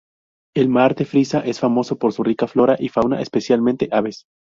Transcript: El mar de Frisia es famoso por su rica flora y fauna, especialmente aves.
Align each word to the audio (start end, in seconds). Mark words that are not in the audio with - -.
El 0.55 0.67
mar 0.67 0.95
de 0.95 1.05
Frisia 1.05 1.41
es 1.41 1.59
famoso 1.59 1.99
por 1.99 2.11
su 2.11 2.23
rica 2.23 2.47
flora 2.47 2.75
y 2.79 2.89
fauna, 2.89 3.21
especialmente 3.21 3.87
aves. 3.91 4.25